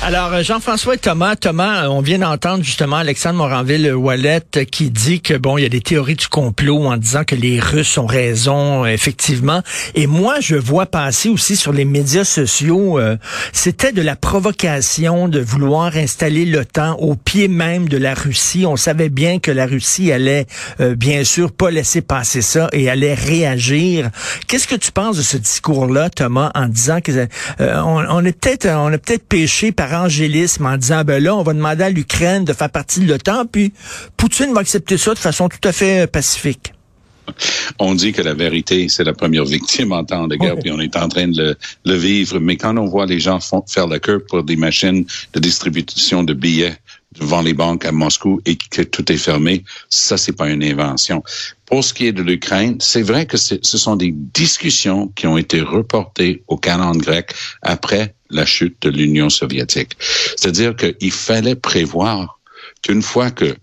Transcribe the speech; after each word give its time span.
Alors, 0.00 0.32
euh, 0.32 0.42
Jean-François 0.44 0.94
et 0.94 0.98
Thomas, 0.98 1.34
Thomas, 1.34 1.82
euh, 1.82 1.88
on 1.88 2.00
vient 2.00 2.20
d'entendre 2.20 2.62
justement 2.62 2.96
Alexandre 2.96 3.38
Moranville-Wallet 3.38 4.42
euh, 4.56 4.64
qui 4.64 4.90
dit 4.90 5.20
que, 5.20 5.34
bon, 5.34 5.58
il 5.58 5.62
y 5.62 5.66
a 5.66 5.68
des 5.68 5.80
théories 5.80 6.14
du 6.14 6.28
complot 6.28 6.86
en 6.86 6.96
disant 6.96 7.24
que 7.24 7.34
les 7.34 7.58
Russes 7.58 7.98
ont 7.98 8.06
raison, 8.06 8.86
effectivement. 8.86 9.60
Et 9.96 10.06
moi, 10.06 10.36
je 10.40 10.54
vois 10.54 10.86
passer 10.86 11.28
aussi 11.28 11.56
sur 11.56 11.72
les 11.72 11.84
médias 11.84 12.24
sociaux, 12.24 13.00
c'était 13.52 13.92
de 13.92 14.00
la 14.02 14.16
provocation 14.16 15.28
de 15.28 15.40
vouloir 15.40 15.96
installer 15.96 16.44
l'OTAN 16.44 16.94
au 16.98 17.14
pied 17.16 17.48
même 17.48 17.88
de 17.88 17.96
la 17.96 18.14
Russie. 18.14 18.64
On 18.66 18.76
savait 18.76 19.08
bien 19.08 19.40
que 19.40 19.50
la 19.50 19.66
Russie 19.66 20.12
allait, 20.12 20.46
bien 20.78 21.24
sûr, 21.24 21.52
pas 21.52 21.70
laisser 21.70 22.00
passer 22.00 22.42
ça 22.42 22.68
et 22.72 22.88
allait 22.88 23.14
réagir. 23.14 24.10
Qu'est-ce 24.46 24.68
que 24.68 24.76
tu 24.76 24.92
penses 24.92 25.16
de 25.16 25.22
ce 25.22 25.36
discours-là, 25.36 26.10
Thomas, 26.10 26.50
en 26.54 26.66
disant 26.66 27.00
que 27.00 27.26
on, 27.58 28.04
on, 28.08 28.24
est 28.24 28.38
peut-être, 28.38 28.66
on 28.66 28.92
a 28.92 28.98
peut-être 28.98 29.26
péché 29.26 29.72
par 29.72 29.87
en 29.94 30.76
disant, 30.76 31.02
ben 31.04 31.22
là, 31.22 31.34
on 31.34 31.42
va 31.42 31.54
demander 31.54 31.84
à 31.84 31.90
l'Ukraine 31.90 32.44
de 32.44 32.52
faire 32.52 32.70
partie 32.70 33.00
de 33.00 33.08
l'OTAN, 33.08 33.46
puis 33.46 33.72
Poutine 34.16 34.52
va 34.52 34.60
accepter 34.60 34.96
ça 34.96 35.14
de 35.14 35.18
façon 35.18 35.48
tout 35.48 35.66
à 35.66 35.72
fait 35.72 36.04
euh, 36.04 36.06
pacifique. 36.06 36.72
On 37.78 37.94
dit 37.94 38.12
que 38.12 38.22
la 38.22 38.34
vérité, 38.34 38.88
c'est 38.88 39.04
la 39.04 39.12
première 39.12 39.44
victime 39.44 39.92
en 39.92 40.04
temps 40.04 40.26
de 40.26 40.36
guerre, 40.36 40.56
puis 40.58 40.70
on 40.72 40.80
est 40.80 40.96
en 40.96 41.08
train 41.08 41.28
de 41.28 41.56
le, 41.84 41.94
vivre. 41.94 42.38
Mais 42.40 42.56
quand 42.56 42.76
on 42.76 42.86
voit 42.86 43.06
les 43.06 43.20
gens 43.20 43.38
faire 43.66 43.86
la 43.86 43.98
queue 43.98 44.20
pour 44.20 44.42
des 44.42 44.56
machines 44.56 45.04
de 45.34 45.40
distribution 45.40 46.22
de 46.22 46.32
billets 46.32 46.76
devant 47.18 47.40
les 47.40 47.54
banques 47.54 47.84
à 47.84 47.92
Moscou 47.92 48.40
et 48.46 48.56
que 48.56 48.82
tout 48.82 49.10
est 49.10 49.16
fermé, 49.16 49.64
ça, 49.88 50.16
c'est 50.16 50.32
pas 50.32 50.48
une 50.48 50.62
invention. 50.62 51.22
Pour 51.66 51.84
ce 51.84 51.92
qui 51.92 52.06
est 52.06 52.12
de 52.12 52.22
l'Ukraine, 52.22 52.76
c'est 52.80 53.02
vrai 53.02 53.26
que 53.26 53.36
ce 53.36 53.58
sont 53.62 53.96
des 53.96 54.12
discussions 54.12 55.08
qui 55.08 55.26
ont 55.26 55.36
été 55.36 55.60
reportées 55.60 56.42
au 56.46 56.56
calendrier 56.56 56.98
grec 56.98 57.34
après 57.62 58.14
la 58.30 58.44
chute 58.44 58.76
de 58.82 58.90
l'Union 58.90 59.30
soviétique. 59.30 59.92
C'est-à-dire 60.36 60.74
qu'il 60.76 61.12
fallait 61.12 61.54
prévoir 61.54 62.38
qu'une 62.82 63.02
fois 63.02 63.30
que 63.30 63.56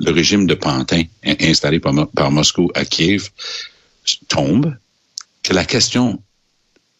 le 0.00 0.10
régime 0.10 0.46
de 0.46 0.54
Pantin 0.54 1.02
installé 1.24 1.78
par, 1.78 2.30
Moscou 2.30 2.70
à 2.74 2.84
Kiev 2.84 3.30
tombe, 4.28 4.74
que 5.42 5.52
la 5.52 5.64
question 5.64 6.20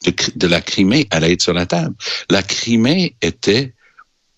de, 0.04 0.46
la 0.46 0.60
Crimée 0.60 1.06
allait 1.10 1.32
être 1.32 1.42
sur 1.42 1.52
la 1.52 1.66
table. 1.66 1.94
La 2.30 2.42
Crimée 2.42 3.14
était 3.20 3.74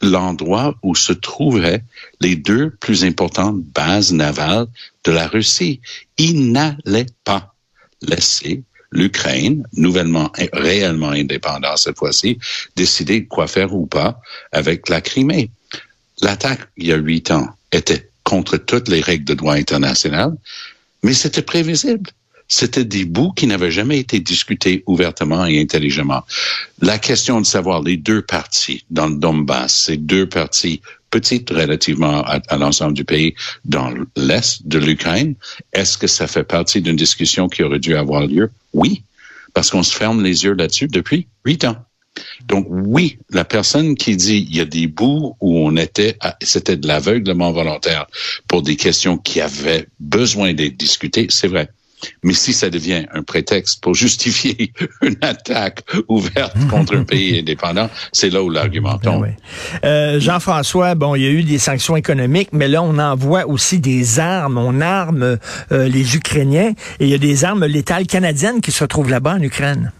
l'endroit 0.02 0.74
où 0.82 0.94
se 0.94 1.12
trouvaient 1.12 1.82
les 2.20 2.36
deux 2.36 2.70
plus 2.70 3.04
importantes 3.04 3.62
bases 3.62 4.12
navales 4.12 4.66
de 5.04 5.12
la 5.12 5.28
Russie. 5.28 5.80
Il 6.18 6.52
n'allait 6.52 7.06
pas 7.24 7.54
laisser 8.02 8.64
l'Ukraine, 8.90 9.66
nouvellement 9.72 10.30
réellement 10.52 11.10
indépendante 11.10 11.78
cette 11.78 11.98
fois-ci, 11.98 12.38
décider 12.76 13.24
quoi 13.24 13.46
faire 13.46 13.74
ou 13.74 13.86
pas 13.86 14.20
avec 14.50 14.88
la 14.88 15.00
Crimée. 15.00 15.50
L'attaque, 16.20 16.68
il 16.76 16.88
y 16.88 16.92
a 16.92 16.96
huit 16.96 17.30
ans, 17.30 17.48
était 17.72 18.10
contre 18.22 18.58
toutes 18.58 18.88
les 18.88 19.00
règles 19.00 19.24
de 19.24 19.34
droit 19.34 19.54
international, 19.54 20.36
mais 21.02 21.14
c'était 21.14 21.42
prévisible. 21.42 22.10
C'était 22.54 22.84
des 22.84 23.06
bouts 23.06 23.32
qui 23.32 23.46
n'avaient 23.46 23.70
jamais 23.70 23.98
été 23.98 24.20
discutés 24.20 24.84
ouvertement 24.86 25.46
et 25.46 25.58
intelligemment. 25.58 26.22
La 26.82 26.98
question 26.98 27.40
de 27.40 27.46
savoir 27.46 27.82
les 27.82 27.96
deux 27.96 28.20
parties 28.20 28.84
dans 28.90 29.06
le 29.06 29.16
Donbass, 29.16 29.84
ces 29.86 29.96
deux 29.96 30.28
parties 30.28 30.82
petites 31.10 31.48
relativement 31.48 32.22
à, 32.26 32.56
l'ensemble 32.58 32.92
du 32.92 33.06
pays 33.06 33.34
dans 33.64 33.90
l'est 34.16 34.68
de 34.68 34.78
l'Ukraine, 34.78 35.34
est-ce 35.72 35.96
que 35.96 36.06
ça 36.06 36.26
fait 36.26 36.44
partie 36.44 36.82
d'une 36.82 36.94
discussion 36.94 37.48
qui 37.48 37.62
aurait 37.62 37.78
dû 37.78 37.96
avoir 37.96 38.26
lieu? 38.26 38.50
Oui, 38.74 39.02
parce 39.54 39.70
qu'on 39.70 39.82
se 39.82 39.96
ferme 39.96 40.22
les 40.22 40.44
yeux 40.44 40.52
là-dessus 40.52 40.88
depuis 40.88 41.28
huit 41.46 41.64
ans. 41.64 41.76
Donc 42.48 42.66
oui, 42.68 43.16
la 43.30 43.46
personne 43.46 43.94
qui 43.94 44.14
dit 44.14 44.46
il 44.46 44.54
y 44.54 44.60
a 44.60 44.66
des 44.66 44.88
bouts 44.88 45.38
où 45.40 45.56
on 45.66 45.74
était, 45.78 46.18
c'était 46.42 46.76
de 46.76 46.86
l'aveuglement 46.86 47.50
volontaire 47.50 48.06
pour 48.46 48.60
des 48.60 48.76
questions 48.76 49.16
qui 49.16 49.40
avaient 49.40 49.86
besoin 50.00 50.52
d'être 50.52 50.76
discutées, 50.76 51.28
c'est 51.30 51.48
vrai. 51.48 51.70
Mais 52.22 52.32
si 52.32 52.52
ça 52.52 52.70
devient 52.70 53.06
un 53.12 53.22
prétexte 53.22 53.82
pour 53.82 53.94
justifier 53.94 54.72
une 55.02 55.16
attaque 55.20 55.82
ouverte 56.08 56.56
contre 56.68 56.96
un 56.96 57.04
pays 57.04 57.38
indépendant, 57.38 57.88
c'est 58.12 58.30
là 58.30 58.42
où 58.42 58.50
l'argument 58.50 58.98
ben 59.02 59.10
tombe. 59.10 59.26
Euh, 59.84 60.20
Jean-François, 60.20 60.94
bon, 60.94 61.14
il 61.14 61.22
y 61.22 61.26
a 61.26 61.30
eu 61.30 61.42
des 61.42 61.58
sanctions 61.58 61.96
économiques, 61.96 62.50
mais 62.52 62.68
là, 62.68 62.82
on 62.82 62.98
envoie 62.98 63.46
aussi 63.46 63.78
des 63.78 64.20
armes. 64.20 64.58
On 64.58 64.80
arme 64.80 65.38
euh, 65.72 65.88
les 65.88 66.16
Ukrainiens 66.16 66.72
et 67.00 67.04
il 67.04 67.08
y 67.08 67.14
a 67.14 67.18
des 67.18 67.44
armes 67.44 67.66
létales 67.66 68.06
canadiennes 68.06 68.60
qui 68.60 68.72
se 68.72 68.84
retrouvent 68.84 69.10
là-bas 69.10 69.34
en 69.34 69.42
Ukraine. 69.42 69.92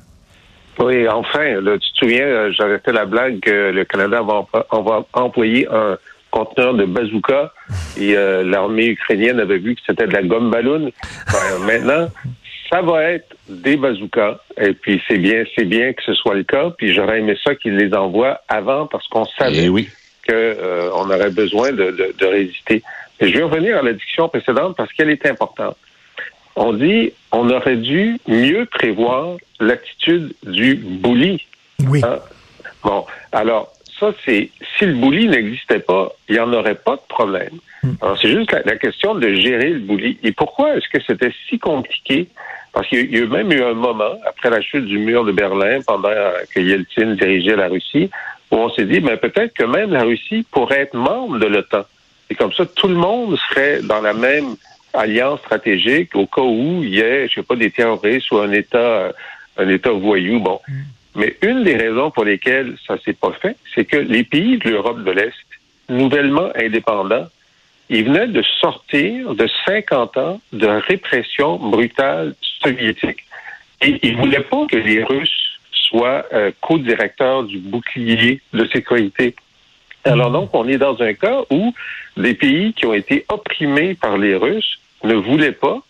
Oui, 0.79 1.07
enfin, 1.09 1.57
tu 1.63 1.79
te 1.79 1.99
souviens, 1.99 2.25
euh, 2.25 2.53
j'avais 2.59 2.79
fait 2.79 2.93
la 2.93 3.05
blague 3.05 3.41
que 3.41 3.71
le 3.71 3.85
Canada 3.85 4.23
va, 4.23 4.47
va 4.81 5.07
employer 5.13 5.69
un 5.71 5.99
conteneur 6.33 6.75
de 6.75 6.85
bazooka 6.85 7.53
et 7.97 8.17
euh, 8.17 8.43
l'armée 8.43 8.87
ukrainienne 8.87 9.39
avait 9.39 9.59
vu 9.59 9.77
que 9.77 9.81
c'était 9.87 10.09
de 10.09 10.13
la 10.13 10.23
gomme 10.23 10.51
ballon. 10.51 10.91
Ben, 11.31 11.59
maintenant, 11.67 12.09
ça 12.69 12.83
va 12.83 13.05
être 13.05 13.37
des 13.49 13.77
bazookas 13.77 14.41
et 14.61 14.73
puis 14.73 15.01
c'est 15.07 15.19
bien, 15.19 15.45
c'est 15.55 15.67
bien 15.67 15.93
que 15.93 16.03
ce 16.03 16.15
soit 16.15 16.35
le 16.35 16.43
cas. 16.43 16.71
Puis 16.77 16.93
j'aurais 16.95 17.21
aimé 17.21 17.37
ça 17.45 17.55
qu'ils 17.55 17.77
les 17.77 17.95
envoient 17.95 18.41
avant 18.49 18.87
parce 18.87 19.07
qu'on 19.09 19.27
savait 19.27 19.65
eh 19.65 19.69
oui. 19.69 19.89
qu'on 20.27 20.35
euh, 20.35 20.91
aurait 20.91 21.31
besoin 21.31 21.71
de, 21.71 22.15
de, 22.19 22.27
résister. 22.27 22.83
Et 23.21 23.29
je 23.29 23.37
vais 23.37 23.45
revenir 23.45 23.79
à 23.79 23.83
la 23.83 23.93
discussion 23.93 24.29
précédente 24.29 24.75
parce 24.77 24.93
qu'elle 24.95 25.11
est 25.11 25.27
importante. 25.27 25.77
On 26.57 26.73
dit 26.73 27.13
on 27.31 27.49
aurait 27.51 27.77
dû 27.77 28.19
mieux 28.27 28.67
prévoir 28.67 29.37
l'attitude 29.61 30.35
du 30.45 30.77
bully. 30.77 31.47
Oui. 31.87 32.01
Hein? 32.05 32.19
Bon, 32.83 33.05
alors 33.33 33.73
ça, 34.03 34.13
c'est 34.25 34.51
si 34.77 34.87
le 34.87 34.95
bully 34.95 35.29
n'existait 35.29 35.79
pas, 35.79 36.13
il 36.29 36.35
n'y 36.35 36.41
en 36.41 36.53
aurait 36.53 36.75
pas 36.75 36.97
de 36.97 37.07
problème. 37.09 37.59
Hmm. 37.83 37.93
Alors, 38.01 38.19
c'est 38.21 38.31
juste 38.31 38.51
la, 38.53 38.77
question 38.77 39.15
de 39.15 39.33
gérer 39.35 39.71
le 39.71 39.79
bully. 39.79 40.19
Et 40.25 40.33
pourquoi 40.33 40.77
est-ce 40.77 40.89
que 40.89 41.03
c'était 41.07 41.33
si 41.49 41.59
compliqué? 41.59 42.27
Parce 42.73 42.89
qu'il 42.89 43.15
y 43.15 43.23
a 43.23 43.27
même 43.27 43.53
eu 43.53 43.63
un 43.63 43.75
moment, 43.75 44.15
après 44.27 44.51
la 44.51 44.61
chute 44.61 44.87
du 44.87 44.99
mur 44.99 45.25
de 45.25 45.31
Berlin, 45.33 45.81
pendant 45.87 46.11
que 46.53 46.61
Yeltsin 46.61 47.15
dirigeait 47.15 47.55
la 47.55 47.69
Russie, 47.69 48.11
où 48.51 48.57
on 48.57 48.71
s'est 48.71 48.87
dit, 48.87 49.01
mais 49.01 49.17
ben, 49.17 49.31
peut-être 49.31 49.55
que 49.55 49.65
même 49.65 49.93
la 49.93 50.03
Russie 50.03 50.45
pourrait 50.51 50.81
être 50.81 50.95
membre 50.95 51.39
de 51.39 51.47
l'OTAN. 51.47 51.85
Et 52.29 52.35
comme 52.35 52.53
ça, 52.53 52.67
tout 52.67 52.89
le 52.89 52.95
monde 52.95 53.37
serait 53.49 53.83
dans 53.83 54.01
la 54.01 54.15
même 54.15 54.57
alliance 54.95 55.41
stratégique 55.41 56.15
au 56.17 56.27
cas 56.27 56.43
où 56.43 56.83
il 56.83 56.95
y 56.95 57.01
ait, 57.01 57.29
je 57.29 57.35
sais 57.35 57.43
pas, 57.43 57.57
des 57.57 57.71
terroristes 57.71 58.31
ou 58.33 58.39
un 58.39 58.51
État, 58.51 59.13
un 59.57 59.69
État 59.69 59.91
voyou. 59.91 60.41
Bon. 60.41 60.59
Mais 61.15 61.37
une 61.43 61.65
des 61.65 61.77
raisons 61.77 62.11
pour 62.11 62.25
lesquelles 62.25 62.77
ça 62.87 62.97
s'est 63.05 63.13
pas 63.13 63.33
fait, 63.33 63.57
c'est 63.75 63.85
que 63.85 63.97
les 63.97 64.25
pays 64.25 64.59
de 64.59 64.71
l'Europe 64.71 65.03
de 65.05 65.11
l'Est, 65.11 65.35
nouvellement 65.89 66.51
indépendants, 66.57 67.27
ils 67.91 68.05
venaient 68.05 68.29
de 68.29 68.43
sortir 68.61 69.35
de 69.35 69.49
50 69.67 70.17
ans 70.17 70.41
de 70.53 70.67
répression 70.67 71.57
brutale 71.57 72.35
soviétique. 72.63 73.25
Et 73.83 73.99
ils 74.03 74.17
voulaient 74.17 74.41
pas 74.41 74.67
que 74.67 74.77
les 74.77 75.03
Russes 75.05 75.59
soient 75.73 76.25
euh, 76.33 76.51
co-directeurs 76.61 77.45
du 77.45 77.59
bouclier 77.59 78.41
de 78.55 78.67
sécurité. 78.69 79.35
Alors 80.05 80.31
donc, 80.31 80.51
on 80.55 80.67
est 80.69 80.79
dans 80.79 81.01
un 81.03 81.15
cas 81.15 81.43
où 81.51 81.75
des 82.17 82.35
pays 82.35 82.73
qui 82.73 82.87
ont 82.87 82.95
été 82.95 83.27
opprimés 83.29 83.95
par 83.95 84.17
les 84.17 84.35
Russes 84.35 84.79
ne 85.05 85.15
voulaient 85.15 85.53
pas 85.53 85.83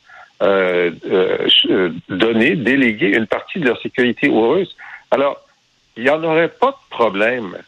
euh, 0.42 0.90
euh, 1.08 1.90
donner, 2.08 2.56
déléguer 2.56 3.16
une 3.16 3.26
partie 3.26 3.60
de 3.60 3.66
leur 3.66 3.80
sécurité 3.80 4.28
aux 4.28 4.50
Russes. 4.50 4.74
Alors, 5.12 5.36
il 5.94 6.04
n'y 6.04 6.10
en 6.10 6.24
aurait 6.24 6.48
pas 6.48 6.70
de 6.70 6.96
problème 6.96 7.58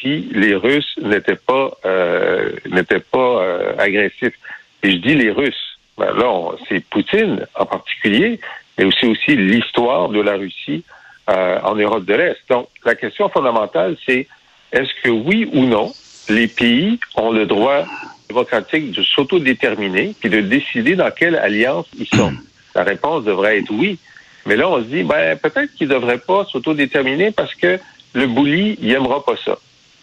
si 0.00 0.30
les 0.32 0.54
Russes 0.54 0.96
n'étaient 1.00 1.36
pas 1.36 1.76
euh, 1.84 2.52
n'étaient 2.70 3.00
pas 3.00 3.42
euh, 3.42 3.76
agressifs. 3.78 4.34
Et 4.82 4.92
je 4.92 4.96
dis 4.96 5.14
les 5.14 5.30
Russes. 5.30 5.78
Ben 5.98 6.10
là, 6.16 6.52
c'est 6.66 6.82
Poutine 6.86 7.46
en 7.54 7.66
particulier, 7.66 8.40
mais 8.76 8.84
aussi 8.84 9.06
aussi 9.06 9.36
l'histoire 9.36 10.08
de 10.08 10.20
la 10.20 10.36
Russie 10.36 10.82
euh, 11.28 11.60
en 11.62 11.74
Europe 11.74 12.06
de 12.06 12.14
l'Est. 12.14 12.40
Donc, 12.48 12.68
la 12.84 12.94
question 12.94 13.28
fondamentale, 13.28 13.96
c'est 14.06 14.26
est-ce 14.72 14.90
que 15.02 15.10
oui 15.10 15.48
ou 15.52 15.66
non, 15.66 15.92
les 16.30 16.48
pays 16.48 16.98
ont 17.14 17.30
le 17.30 17.44
droit 17.44 17.84
démocratique 18.28 18.92
de 18.92 19.02
s'autodéterminer 19.02 20.14
et 20.24 20.28
de 20.30 20.40
décider 20.40 20.96
dans 20.96 21.10
quelle 21.10 21.36
alliance 21.36 21.86
ils 21.98 22.06
sont? 22.06 22.32
La 22.74 22.84
réponse 22.84 23.24
devrait 23.24 23.58
être 23.58 23.70
oui. 23.70 23.98
Mais 24.46 24.56
là, 24.56 24.68
on 24.68 24.78
se 24.78 24.84
dit, 24.84 25.02
ben, 25.02 25.36
peut-être 25.38 25.74
qu'il 25.74 25.88
ne 25.88 25.94
devrait 25.94 26.18
pas 26.18 26.46
s'autodéterminer 26.50 27.30
parce 27.30 27.54
que 27.54 27.78
le 28.14 28.26
bully, 28.26 28.78
il 28.80 28.88
n'aimera 28.88 29.24
pas 29.24 29.34
ça. 29.44 29.58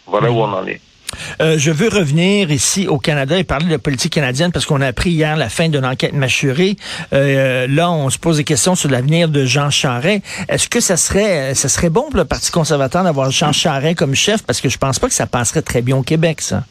Voilà 0.06 0.30
où 0.30 0.36
on 0.36 0.52
en 0.52 0.66
est. 0.66 0.80
Euh, 1.40 1.58
je 1.58 1.70
veux 1.70 1.88
revenir 1.88 2.50
ici 2.50 2.88
au 2.88 2.98
Canada 2.98 3.36
et 3.38 3.44
parler 3.44 3.66
de 3.66 3.70
la 3.70 3.78
politique 3.78 4.12
canadienne 4.12 4.52
parce 4.52 4.66
qu'on 4.66 4.80
a 4.80 4.86
appris 4.86 5.10
hier 5.10 5.36
la 5.36 5.48
fin 5.48 5.68
d'une 5.68 5.84
enquête 5.84 6.12
mâchurée. 6.12 6.76
Euh, 7.12 7.66
là, 7.68 7.90
on 7.90 8.10
se 8.10 8.18
pose 8.18 8.38
des 8.38 8.44
questions 8.44 8.74
sur 8.74 8.90
l'avenir 8.90 9.28
de 9.28 9.44
Jean 9.44 9.70
Charest. 9.70 10.22
Est-ce 10.48 10.68
que 10.68 10.80
ça 10.80 10.96
serait, 10.96 11.54
ça 11.54 11.68
serait 11.68 11.90
bon 11.90 12.08
pour 12.08 12.16
le 12.16 12.24
Parti 12.24 12.50
conservateur 12.50 13.04
d'avoir 13.04 13.30
Jean 13.30 13.52
Charest 13.52 13.96
comme 13.98 14.14
chef? 14.14 14.42
Parce 14.42 14.60
que 14.60 14.68
je 14.68 14.78
pense 14.78 14.98
pas 14.98 15.08
que 15.08 15.14
ça 15.14 15.26
passerait 15.26 15.62
très 15.62 15.82
bien 15.82 15.96
au 15.96 16.02
Québec, 16.02 16.40
ça. 16.40 16.64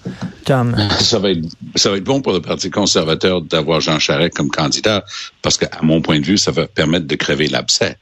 Tom? 0.46 0.76
Ça 1.00 1.20
va 1.20 1.32
être, 1.32 1.42
ça 1.76 1.90
va 1.90 1.98
être 1.98 2.04
bon 2.04 2.22
pour 2.22 2.34
le 2.34 2.42
Parti 2.42 2.70
conservateur 2.70 3.42
d'avoir 3.42 3.82
Jean 3.82 4.00
Charest 4.00 4.36
comme 4.36 4.50
candidat 4.50 5.04
parce 5.42 5.58
qu'à 5.58 5.70
mon 5.82 6.02
point 6.02 6.20
de 6.20 6.26
vue, 6.26 6.38
ça 6.38 6.52
va 6.52 6.68
permettre 6.68 7.08
de 7.08 7.16
crever 7.16 7.48
l'abcès. 7.48 7.98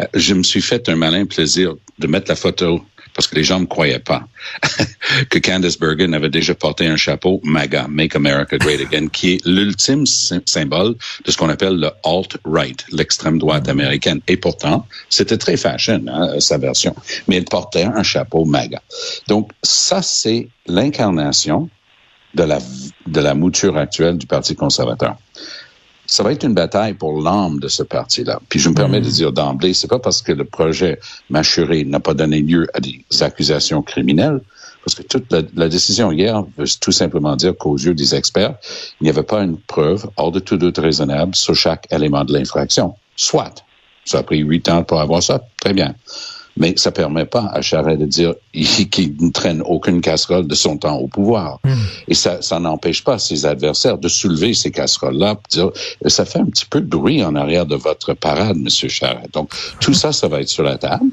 Euh, 0.00 0.06
je 0.14 0.34
me 0.34 0.42
suis 0.42 0.62
fait 0.62 0.88
un 0.88 0.96
malin 0.96 1.26
plaisir 1.26 1.74
de 1.98 2.06
mettre 2.06 2.30
la 2.30 2.36
photo 2.36 2.82
parce 3.14 3.26
que 3.26 3.34
les 3.34 3.44
gens 3.44 3.60
ne 3.60 3.66
croyaient 3.66 3.98
pas, 3.98 4.26
que 5.30 5.38
Candice 5.38 5.78
Bergen 5.78 6.14
avait 6.14 6.30
déjà 6.30 6.54
porté 6.54 6.86
un 6.86 6.96
chapeau 6.96 7.40
MAGA, 7.42 7.88
Make 7.88 8.14
America 8.16 8.56
Great 8.56 8.80
Again, 8.80 9.08
qui 9.08 9.32
est 9.32 9.46
l'ultime 9.46 10.06
symbole 10.06 10.94
de 11.24 11.30
ce 11.30 11.36
qu'on 11.36 11.48
appelle 11.48 11.76
le 11.76 11.90
alt-right, 12.04 12.86
l'extrême 12.92 13.38
droite 13.38 13.68
américaine. 13.68 14.20
Et 14.28 14.36
pourtant, 14.36 14.86
c'était 15.08 15.38
très 15.38 15.56
fashion, 15.56 16.04
hein, 16.08 16.38
sa 16.40 16.58
version. 16.58 16.94
Mais 17.26 17.36
elle 17.36 17.44
portait 17.44 17.84
un 17.84 18.02
chapeau 18.02 18.44
MAGA. 18.44 18.80
Donc, 19.28 19.50
ça, 19.62 20.02
c'est 20.02 20.48
l'incarnation 20.66 21.68
de 22.34 22.42
la, 22.42 22.58
de 23.06 23.20
la 23.20 23.34
mouture 23.34 23.76
actuelle 23.76 24.18
du 24.18 24.26
Parti 24.26 24.54
conservateur 24.54 25.16
ça 26.10 26.24
va 26.24 26.32
être 26.32 26.44
une 26.44 26.54
bataille 26.54 26.94
pour 26.94 27.22
l'âme 27.22 27.60
de 27.60 27.68
ce 27.68 27.84
parti-là. 27.84 28.40
Puis 28.48 28.58
je 28.58 28.68
me 28.68 28.74
permets 28.74 29.00
de 29.00 29.06
mm. 29.06 29.12
dire 29.12 29.32
d'emblée, 29.32 29.72
c'est 29.74 29.86
pas 29.86 30.00
parce 30.00 30.22
que 30.22 30.32
le 30.32 30.44
projet 30.44 30.98
Machuré 31.30 31.84
n'a 31.84 32.00
pas 32.00 32.14
donné 32.14 32.40
lieu 32.40 32.66
à 32.74 32.80
des 32.80 33.04
accusations 33.20 33.80
criminelles, 33.82 34.40
parce 34.84 34.96
que 34.96 35.02
toute 35.04 35.32
la, 35.32 35.68
décision 35.68 36.10
hier 36.10 36.42
veut 36.58 36.66
tout 36.80 36.90
simplement 36.90 37.36
dire 37.36 37.56
qu'aux 37.56 37.76
yeux 37.76 37.94
des 37.94 38.16
experts, 38.16 38.56
il 39.00 39.04
n'y 39.04 39.10
avait 39.10 39.22
pas 39.22 39.42
une 39.42 39.56
preuve 39.56 40.10
hors 40.16 40.32
de 40.32 40.40
tout 40.40 40.56
doute 40.56 40.78
raisonnable 40.78 41.36
sur 41.36 41.54
chaque 41.54 41.86
élément 41.92 42.24
de 42.24 42.32
l'infraction. 42.32 42.96
Soit. 43.14 43.64
Ça 44.04 44.18
a 44.18 44.22
pris 44.24 44.38
huit 44.38 44.68
ans 44.68 44.82
pour 44.82 45.00
avoir 45.00 45.22
ça. 45.22 45.40
Très 45.60 45.74
bien 45.74 45.94
mais 46.56 46.74
ça 46.76 46.90
permet 46.90 47.24
pas 47.24 47.50
à 47.52 47.62
Charest 47.62 48.00
de 48.00 48.06
dire 48.06 48.34
qu'il 48.90 49.16
ne 49.20 49.30
traîne 49.30 49.62
aucune 49.62 50.00
casserole 50.00 50.46
de 50.46 50.54
son 50.54 50.76
temps 50.76 50.96
au 50.98 51.08
pouvoir. 51.08 51.60
Hmm. 51.64 51.74
Et 52.08 52.14
ça, 52.14 52.42
ça 52.42 52.58
n'empêche 52.60 53.04
pas 53.04 53.18
ses 53.18 53.46
adversaires 53.46 53.98
de 53.98 54.08
soulever 54.08 54.54
ces 54.54 54.70
casseroles-là, 54.70 55.36
dire 55.50 55.70
ça 56.06 56.24
fait 56.24 56.40
un 56.40 56.46
petit 56.46 56.66
peu 56.66 56.80
de 56.80 56.86
bruit 56.86 57.22
en 57.24 57.34
arrière 57.34 57.66
de 57.66 57.76
votre 57.76 58.14
parade, 58.14 58.56
Monsieur 58.56 58.88
Charest. 58.88 59.32
Donc 59.32 59.50
tout 59.80 59.94
ça, 59.94 60.12
ça 60.12 60.28
va 60.28 60.40
être 60.40 60.48
sur 60.48 60.62
la 60.64 60.78
table 60.78 61.06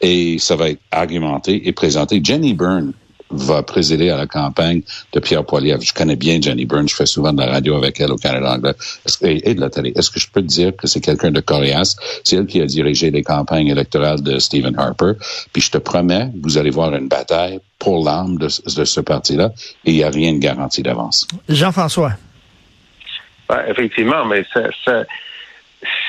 et 0.00 0.38
ça 0.38 0.56
va 0.56 0.70
être 0.70 0.80
argumenté 0.90 1.68
et 1.68 1.72
présenté. 1.72 2.20
Jenny 2.22 2.54
Byrne, 2.54 2.92
va 3.30 3.62
présider 3.62 4.10
à 4.10 4.16
la 4.16 4.26
campagne 4.26 4.82
de 5.12 5.20
Pierre 5.20 5.44
Poilievre. 5.44 5.82
Je 5.82 5.92
connais 5.92 6.16
bien 6.16 6.40
Jenny 6.40 6.64
Byrne, 6.64 6.88
je 6.88 6.94
fais 6.94 7.06
souvent 7.06 7.32
de 7.32 7.40
la 7.40 7.46
radio 7.46 7.76
avec 7.76 8.00
elle 8.00 8.12
au 8.12 8.16
Canada 8.16 8.52
anglais 8.52 8.74
et, 9.22 9.54
de 9.54 9.60
la 9.60 9.70
télé. 9.70 9.92
Est-ce 9.96 10.10
que 10.10 10.20
je 10.20 10.28
peux 10.30 10.42
te 10.42 10.46
dire 10.46 10.76
que 10.76 10.86
c'est 10.86 11.00
quelqu'un 11.00 11.30
de 11.30 11.40
coriace? 11.40 11.96
C'est 12.24 12.36
elle 12.36 12.46
qui 12.46 12.60
a 12.60 12.66
dirigé 12.66 13.10
les 13.10 13.22
campagnes 13.22 13.68
électorales 13.68 14.22
de 14.22 14.38
Stephen 14.38 14.78
Harper. 14.78 15.12
Puis 15.52 15.62
je 15.62 15.70
te 15.70 15.78
promets, 15.78 16.30
vous 16.42 16.58
allez 16.58 16.70
voir 16.70 16.94
une 16.94 17.08
bataille 17.08 17.60
pour 17.78 18.04
l'âme 18.04 18.38
de, 18.38 18.48
ce 18.48 19.00
parti-là 19.00 19.50
et 19.84 19.90
il 19.90 19.96
n'y 19.96 20.04
a 20.04 20.10
rien 20.10 20.32
de 20.32 20.38
garanti 20.38 20.82
d'avance. 20.82 21.26
Jean-François. 21.48 22.12
effectivement, 23.68 24.24
mais 24.24 24.44
ça, 24.52 24.62
ça 24.84 25.04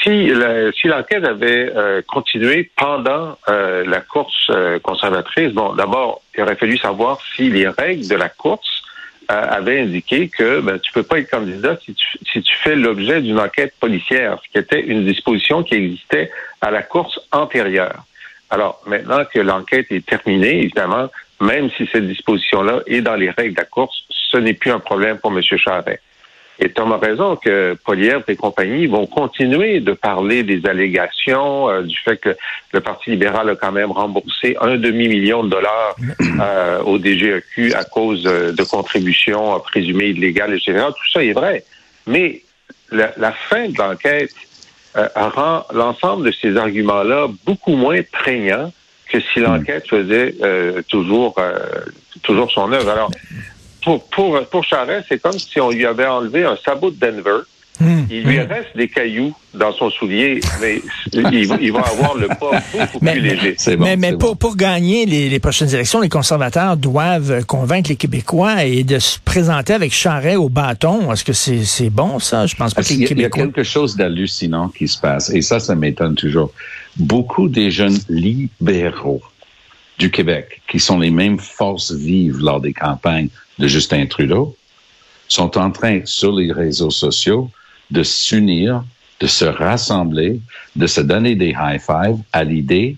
si 0.04 0.88
l'enquête 0.88 1.26
avait 1.26 1.72
euh, 1.76 2.02
continué 2.08 2.72
pendant 2.78 3.38
euh, 3.50 3.84
la 3.86 4.02
course 4.02 4.50
euh, 4.50 4.80
conservatrice, 4.80 5.54
bon, 5.54 5.74
d'abord, 5.74 6.22
il 6.38 6.44
aurait 6.44 6.56
fallu 6.56 6.78
savoir 6.78 7.20
si 7.36 7.50
les 7.50 7.68
règles 7.68 8.08
de 8.08 8.16
la 8.16 8.30
course 8.30 8.84
avaient 9.28 9.82
indiqué 9.82 10.30
que 10.30 10.62
ben, 10.62 10.80
tu 10.80 10.92
peux 10.94 11.04
pas 11.04 11.20
être 11.20 11.30
candidat 11.30 11.78
si 11.84 11.94
tu, 11.94 12.18
si 12.32 12.42
tu 12.42 12.56
fais 12.56 12.76
l'objet 12.76 13.22
d'une 13.22 13.40
enquête 13.40 13.74
policière, 13.80 14.40
ce 14.44 14.52
qui 14.52 14.58
était 14.58 14.82
une 14.82 15.06
disposition 15.06 15.64
qui 15.64 15.76
existait 15.76 16.32
à 16.62 16.72
la 16.72 16.82
course 16.82 17.20
antérieure. 17.32 18.06
Alors, 18.50 18.82
maintenant 18.88 19.26
que 19.26 19.40
l'enquête 19.40 19.88
est 19.92 20.06
terminée, 20.06 20.60
évidemment, 20.60 21.10
même 21.42 21.70
si 21.76 21.88
cette 21.92 22.08
disposition-là 22.08 22.82
est 22.88 23.02
dans 23.02 23.16
les 23.16 23.30
règles 23.32 23.56
de 23.56 23.60
la 23.60 23.66
course, 23.66 24.04
ce 24.10 24.38
n'est 24.38 24.54
plus 24.54 24.72
un 24.72 24.80
problème 24.80 25.18
pour 25.18 25.32
M. 25.32 25.42
Charret. 25.42 26.00
Et 26.60 26.70
Tom 26.70 26.92
a 26.92 26.98
raison 26.98 27.36
que 27.36 27.78
Polière 27.86 28.22
et 28.28 28.36
compagnie 28.36 28.88
vont 28.88 29.06
continuer 29.06 29.80
de 29.80 29.94
parler 29.94 30.44
des 30.44 30.66
allégations, 30.66 31.70
euh, 31.70 31.84
du 31.84 31.96
fait 31.98 32.18
que 32.18 32.36
le 32.74 32.82
Parti 32.82 33.12
libéral 33.12 33.50
a 33.50 33.56
quand 33.56 33.72
même 33.72 33.92
remboursé 33.92 34.58
un 34.60 34.78
demi-million 34.78 35.44
de 35.44 35.50
dollars 35.50 35.96
euh, 36.42 36.82
au 36.84 36.98
DGEQ 36.98 37.74
à 37.74 37.84
cause 37.84 38.24
de 38.24 38.64
contributions 38.64 39.60
présumées 39.60 40.08
illégales, 40.08 40.54
etc. 40.54 40.86
Tout 40.88 41.12
ça 41.14 41.24
est 41.24 41.34
vrai. 41.34 41.64
Mais 42.08 42.42
la, 42.92 43.32
fin 43.32 43.70
de 43.70 43.78
l'enquête 43.78 44.32
euh, 44.96 45.08
rend 45.16 45.64
l'ensemble 45.74 46.26
de 46.26 46.32
ces 46.32 46.58
arguments-là 46.58 47.28
beaucoup 47.46 47.76
moins 47.76 48.02
prégnants 48.12 48.72
que 49.12 49.20
si 49.20 49.40
l'enquête 49.40 49.88
faisait 49.88 50.36
toujours 50.90 51.40
toujours 52.24 52.52
son 52.52 52.72
œuvre. 52.74 52.90
Alors, 52.90 53.10
pour, 53.88 54.04
pour, 54.10 54.46
pour 54.50 54.66
Charest, 54.66 55.06
c'est 55.08 55.22
comme 55.22 55.40
si 55.40 55.62
on 55.62 55.70
lui 55.70 55.86
avait 55.86 56.06
enlevé 56.06 56.44
un 56.44 56.58
sabot 56.58 56.92
de 56.92 56.98
Denver. 56.98 57.44
Hmm. 57.80 58.04
Il 58.10 58.24
lui 58.24 58.38
hmm. 58.38 58.48
reste 58.50 58.76
des 58.76 58.90
cailloux 58.90 59.34
dans 59.54 59.72
son 59.72 59.90
soulier, 59.90 60.42
mais 60.60 60.82
il, 61.14 61.72
va 61.72 61.80
avoir 61.82 62.18
le 62.18 62.28
pas 62.28 62.62
beaucoup 62.74 63.00
plus 63.00 63.20
léger. 63.22 63.56
mais, 63.78 63.96
mais 63.96 64.18
pour, 64.18 64.36
pour 64.36 64.58
gagner 64.58 65.06
les, 65.06 65.40
prochaines 65.40 65.74
élections, 65.74 66.02
les 66.02 66.10
conservateurs 66.10 66.76
doivent 66.76 67.46
convaincre 67.46 67.90
les 67.90 67.96
Québécois 67.96 68.66
et 68.66 68.84
de 68.84 69.00
se 69.00 69.20
présenter 69.24 69.74
avec 69.74 69.94
Charest 69.94 70.38
au 70.38 70.50
bâton. 70.50 71.10
Est-ce 71.14 71.24
que 71.24 71.34
c'est 71.34 71.90
bon, 71.90 72.20
ça? 72.20 72.46
Je 72.46 72.56
pense 72.56 72.74
pas 72.74 72.84
que 72.84 72.90
les 72.90 73.06
Québécois... 73.06 73.38
Il 73.38 73.40
y 73.40 73.42
a 73.42 73.46
quelque 73.46 73.64
chose 73.64 73.96
d'hallucinant 73.96 74.68
qui 74.68 74.90
se 74.90 75.00
passe, 75.00 75.30
et 75.30 75.42
ça, 75.42 75.62
ça 75.62 75.76
m'étonne 75.76 76.16
toujours. 76.16 76.52
Beaucoup 76.98 77.48
des 77.48 77.72
jeunes 77.72 78.00
libéraux 78.10 79.22
du 79.98 80.12
Québec, 80.12 80.62
qui 80.68 80.80
sont 80.80 81.00
les 81.00 81.12
mêmes 81.12 81.40
forces 81.40 81.94
vives 81.94 82.40
lors 82.40 82.60
des 82.60 82.74
campagnes 82.74 83.30
de 83.60 83.68
Justin 83.68 84.06
Trudeau, 84.06 84.56
sont 85.28 85.58
en 85.58 85.72
train, 85.72 86.02
sur 86.06 86.32
les 86.32 86.52
réseaux 86.52 86.92
sociaux, 86.92 87.50
de 87.92 88.04
s'unir, 88.04 88.84
de 89.20 89.28
se 89.28 89.46
rassembler, 89.46 90.40
de 90.76 90.88
se 90.88 91.02
donner 91.02 91.36
des 91.36 91.56
high 91.58 91.80
five 91.80 92.18
à 92.34 92.44
l'idée 92.44 92.98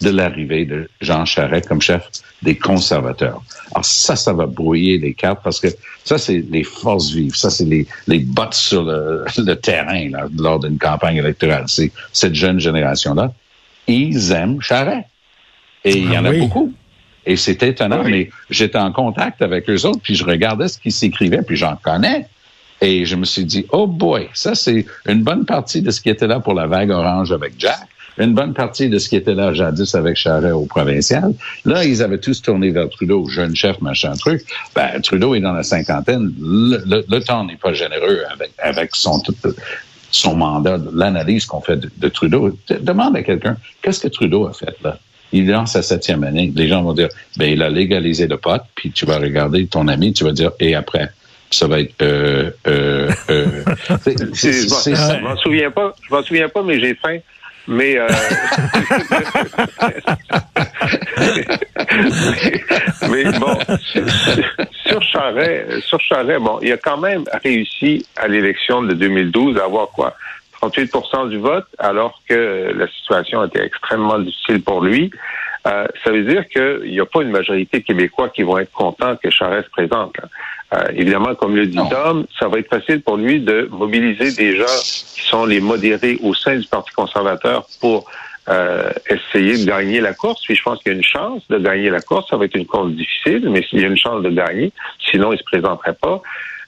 de 0.00 0.10
l'arrivée 0.10 0.64
de 0.64 0.88
Jean 1.00 1.24
Charest 1.24 1.68
comme 1.68 1.80
chef 1.80 2.08
des 2.42 2.56
conservateurs. 2.56 3.42
Alors 3.72 3.84
ça, 3.84 4.16
ça 4.16 4.32
va 4.32 4.46
brouiller 4.46 4.98
les 4.98 5.14
cartes 5.14 5.40
parce 5.42 5.60
que 5.60 5.68
ça, 6.04 6.18
c'est 6.18 6.44
les 6.50 6.64
forces 6.64 7.10
vives. 7.12 7.34
Ça, 7.34 7.50
c'est 7.50 7.64
les, 7.64 7.86
les 8.06 8.18
bottes 8.18 8.54
sur 8.54 8.84
le, 8.84 9.24
le 9.38 9.54
terrain 9.54 10.08
là, 10.10 10.26
lors 10.36 10.58
d'une 10.58 10.78
campagne 10.78 11.16
électorale. 11.16 11.64
C'est 11.68 11.92
cette 12.12 12.34
jeune 12.34 12.60
génération-là. 12.60 13.32
Ils 13.86 14.32
aiment 14.32 14.60
Charest. 14.60 15.06
Et 15.84 15.96
il 15.96 16.12
y 16.12 16.18
en 16.18 16.24
a 16.24 16.30
ah 16.30 16.32
beaucoup. 16.32 16.72
Et 17.28 17.36
c'était 17.36 17.68
étonnant, 17.68 18.02
mais 18.04 18.30
j'étais 18.48 18.78
en 18.78 18.90
contact 18.90 19.42
avec 19.42 19.68
eux 19.68 19.84
autres, 19.84 20.00
puis 20.02 20.14
je 20.14 20.24
regardais 20.24 20.66
ce 20.66 20.78
qu'ils 20.78 20.92
s'écrivaient, 20.92 21.42
puis 21.42 21.56
j'en 21.56 21.76
connais. 21.76 22.26
Et 22.80 23.04
je 23.04 23.16
me 23.16 23.26
suis 23.26 23.44
dit, 23.44 23.66
oh 23.70 23.86
boy, 23.86 24.30
ça 24.32 24.54
c'est 24.54 24.86
une 25.06 25.22
bonne 25.22 25.44
partie 25.44 25.82
de 25.82 25.90
ce 25.90 26.00
qui 26.00 26.08
était 26.08 26.26
là 26.26 26.40
pour 26.40 26.54
la 26.54 26.66
vague 26.66 26.88
orange 26.90 27.30
avec 27.30 27.52
Jack, 27.58 27.80
une 28.16 28.32
bonne 28.32 28.54
partie 28.54 28.88
de 28.88 28.98
ce 28.98 29.10
qui 29.10 29.16
était 29.16 29.34
là 29.34 29.52
jadis 29.52 29.94
avec 29.94 30.16
Charest 30.16 30.54
au 30.54 30.64
provincial. 30.64 31.34
Là, 31.66 31.84
ils 31.84 32.02
avaient 32.02 32.18
tous 32.18 32.40
tourné 32.40 32.70
vers 32.70 32.88
Trudeau, 32.88 33.28
jeune 33.28 33.54
chef, 33.54 33.78
machin 33.82 34.14
truc. 34.14 34.42
Ben, 34.74 34.98
Trudeau 35.02 35.34
est 35.34 35.40
dans 35.40 35.52
la 35.52 35.64
cinquantaine. 35.64 36.32
Le, 36.40 37.18
temps 37.18 37.44
n'est 37.44 37.56
pas 37.56 37.74
généreux 37.74 38.22
avec, 38.32 38.52
avec 38.56 38.94
son, 38.94 39.22
son 40.10 40.34
mandat, 40.34 40.78
l'analyse 40.94 41.44
qu'on 41.44 41.60
fait 41.60 41.76
de, 41.76 41.90
de 41.94 42.08
Trudeau. 42.08 42.58
Demande 42.80 43.16
à 43.16 43.22
quelqu'un, 43.22 43.58
qu'est-ce 43.82 44.00
que 44.00 44.08
Trudeau 44.08 44.46
a 44.46 44.54
fait 44.54 44.74
là? 44.82 44.98
Il 45.32 45.48
lance 45.48 45.72
sa 45.72 45.82
septième 45.82 46.24
année. 46.24 46.52
Les 46.54 46.68
gens 46.68 46.82
vont 46.82 46.94
dire, 46.94 47.08
ben, 47.36 47.50
il 47.50 47.62
a 47.62 47.68
légalisé 47.68 48.26
le 48.26 48.38
pot, 48.38 48.62
puis 48.74 48.90
tu 48.90 49.06
vas 49.06 49.18
regarder 49.18 49.66
ton 49.66 49.88
ami, 49.88 50.12
tu 50.12 50.24
vas 50.24 50.32
dire, 50.32 50.52
et 50.60 50.74
après? 50.74 51.10
ça 51.50 51.66
va 51.66 51.80
être 51.80 52.00
euh, 52.02 52.50
euh, 52.66 53.10
euh, 53.30 53.64
je 54.06 55.22
m'en 55.22 55.34
souviens 55.36 55.70
pas 55.70 55.94
je 56.06 56.14
m'en 56.14 56.22
souviens 56.22 56.48
pas 56.48 56.62
mais 56.62 56.80
j'ai 56.80 56.94
faim 56.94 57.18
mais, 57.70 57.98
euh, 57.98 58.08
mais, 63.10 63.24
bon 63.38 63.58
sur 64.86 65.02
Charret 65.02 65.66
sur 65.86 66.00
Charret 66.00 66.38
bon 66.38 66.58
il 66.62 66.72
a 66.72 66.78
quand 66.78 66.96
même 66.96 67.24
réussi 67.44 68.06
à 68.16 68.26
l'élection 68.28 68.80
de 68.82 68.94
2012 68.94 69.58
à 69.58 69.64
avoir 69.64 69.88
quoi? 69.88 70.16
38 70.60 70.92
du 71.28 71.38
vote, 71.38 71.66
alors 71.78 72.20
que 72.28 72.72
la 72.76 72.88
situation 72.88 73.44
était 73.44 73.64
extrêmement 73.64 74.18
difficile 74.18 74.62
pour 74.62 74.80
lui. 74.80 75.10
Euh, 75.66 75.86
ça 76.04 76.10
veut 76.10 76.24
dire 76.24 76.48
qu'il 76.48 76.90
n'y 76.90 77.00
a 77.00 77.06
pas 77.06 77.22
une 77.22 77.30
majorité 77.30 77.82
québécois 77.82 78.28
qui 78.28 78.42
vont 78.42 78.58
être 78.58 78.72
contents 78.72 79.16
que 79.16 79.30
Charest 79.30 79.68
présente. 79.70 80.16
Euh, 80.74 80.84
évidemment, 80.94 81.34
comme 81.34 81.56
le 81.56 81.66
dit 81.66 81.78
Tom, 81.90 82.26
ça 82.38 82.48
va 82.48 82.58
être 82.58 82.68
facile 82.68 83.02
pour 83.02 83.16
lui 83.16 83.40
de 83.40 83.68
mobiliser 83.70 84.32
des 84.32 84.56
gens 84.56 84.64
qui 84.82 85.22
sont 85.22 85.46
les 85.46 85.60
modérés 85.60 86.18
au 86.22 86.34
sein 86.34 86.56
du 86.56 86.66
Parti 86.66 86.92
conservateur 86.92 87.66
pour 87.80 88.10
euh, 88.48 88.90
essayer 89.08 89.64
de 89.64 89.68
gagner 89.68 90.00
la 90.00 90.14
course. 90.14 90.42
Puis 90.44 90.54
je 90.54 90.62
pense 90.62 90.78
qu'il 90.82 90.92
y 90.92 90.94
a 90.94 90.98
une 90.98 91.04
chance 91.04 91.42
de 91.48 91.58
gagner 91.58 91.90
la 91.90 92.00
course. 92.00 92.28
Ça 92.30 92.36
va 92.36 92.44
être 92.44 92.54
une 92.54 92.66
course 92.66 92.90
difficile, 92.92 93.48
mais 93.50 93.62
s'il 93.62 93.80
y 93.80 93.84
a 93.84 93.88
une 93.88 93.98
chance 93.98 94.22
de 94.22 94.30
gagner, 94.30 94.72
sinon 95.10 95.32
il 95.32 95.38
se 95.38 95.44
présenterait 95.44 95.94
pas. 96.00 96.20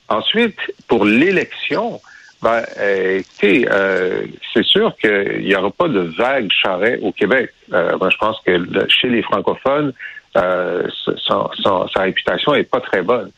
Ensuite, 0.09 0.59
pour 0.89 1.05
l'élection, 1.05 2.01
ben, 2.43 2.63
euh, 2.79 3.19
écoutez, 3.19 3.69
euh, 3.71 4.25
c'est 4.55 4.65
sûr 4.65 4.97
qu'il 4.97 5.45
n'y 5.45 5.55
aura 5.55 5.71
pas 5.71 5.89
de 5.89 6.01
vague 6.01 6.51
charret 6.51 6.99
au 7.03 7.13
Québec. 7.13 7.53
Euh, 7.73 7.97
je 8.01 8.17
pense 8.17 8.41
que 8.47 8.89
chez 8.89 9.09
les 9.09 9.23
francophones, 9.23 9.93
euh, 10.37 10.87
sa 11.27 12.01
réputation 12.01 12.55
est 12.55 12.65
pas 12.65 12.81
très 12.81 13.03
bonne. 13.03 13.31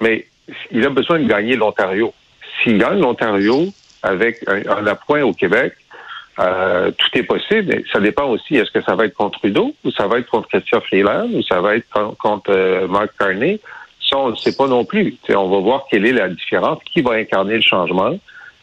Mais 0.00 0.26
il 0.70 0.84
a 0.84 0.90
besoin 0.90 1.18
de 1.20 1.26
gagner 1.26 1.56
l'Ontario. 1.56 2.12
S'il 2.62 2.78
gagne 2.78 3.00
l'Ontario 3.00 3.66
avec 4.02 4.42
un, 4.46 4.62
un, 4.68 4.86
appoint 4.86 5.22
au 5.22 5.32
Québec, 5.32 5.74
euh, 6.38 6.90
tout 6.96 7.18
est 7.18 7.22
possible. 7.22 7.82
Ça 7.92 8.00
dépend 8.00 8.28
aussi, 8.28 8.56
est-ce 8.56 8.70
que 8.70 8.82
ça 8.82 8.94
va 8.94 9.04
être 9.06 9.14
contre 9.14 9.38
Trudeau 9.40 9.74
ou 9.84 9.90
ça 9.90 10.06
va 10.06 10.18
être 10.18 10.30
contre 10.30 10.48
Christian 10.48 10.80
Freeland 10.80 11.28
ou 11.32 11.42
ça 11.42 11.60
va 11.60 11.76
être 11.76 11.88
contre, 12.18 12.50
euh, 12.50 12.88
Mark 12.88 13.10
Carney? 13.18 13.60
Ça, 14.08 14.18
on 14.18 14.30
ne 14.30 14.36
sait 14.36 14.56
pas 14.56 14.66
non 14.66 14.84
plus. 14.84 15.16
on 15.28 15.48
va 15.48 15.58
voir 15.58 15.86
quelle 15.90 16.06
est 16.06 16.12
la 16.12 16.28
différence, 16.28 16.78
qui 16.84 17.02
va 17.02 17.12
incarner 17.12 17.56
le 17.56 17.62
changement. 17.62 18.18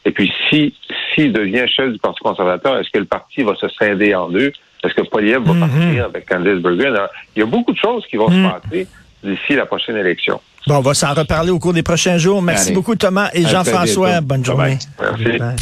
Et 0.07 0.11
puis, 0.11 0.31
si 0.49 0.73
s'il 1.13 1.33
devient 1.33 1.65
chef 1.67 1.91
du 1.91 1.99
Parti 1.99 2.21
conservateur, 2.23 2.79
est-ce 2.79 2.89
que 2.89 2.99
le 2.99 3.05
parti 3.05 3.43
va 3.43 3.55
se 3.55 3.67
scinder 3.67 4.15
en 4.15 4.29
deux? 4.29 4.53
Est-ce 4.83 4.93
que 4.93 5.01
Poliev 5.01 5.43
va 5.43 5.53
mm-hmm. 5.53 5.59
partir 5.59 6.05
avec 6.05 6.29
Candice 6.29 6.61
Bergen? 6.61 6.95
il 7.35 7.39
y 7.39 7.43
a 7.43 7.45
beaucoup 7.45 7.73
de 7.73 7.77
choses 7.77 8.05
qui 8.09 8.15
vont 8.15 8.29
se 8.29 8.35
mm. 8.35 8.49
passer 8.49 8.87
d'ici 9.21 9.55
la 9.55 9.65
prochaine 9.65 9.97
élection. 9.97 10.39
Bon, 10.65 10.77
on 10.77 10.81
va 10.81 10.93
s'en 10.93 11.13
reparler 11.13 11.51
au 11.51 11.59
cours 11.59 11.73
des 11.73 11.83
prochains 11.83 12.17
jours. 12.17 12.41
Merci 12.41 12.71
beaucoup, 12.71 12.95
Thomas 12.95 13.29
et 13.33 13.43
Jean-François. 13.43 14.21
Bonne 14.21 14.45
journée. 14.45 14.77
Merci. 15.01 15.39